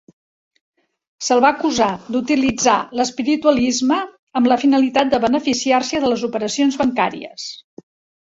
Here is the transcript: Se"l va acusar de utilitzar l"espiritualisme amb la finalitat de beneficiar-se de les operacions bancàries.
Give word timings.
Se"l 1.25 1.41
va 1.43 1.49
acusar 1.57 1.89
de 2.07 2.15
utilitzar 2.19 2.77
l"espiritualisme 2.97 3.99
amb 4.41 4.49
la 4.53 4.57
finalitat 4.63 5.11
de 5.13 5.19
beneficiar-se 5.27 6.01
de 6.07 6.11
les 6.15 6.25
operacions 6.29 6.79
bancàries. 6.85 7.47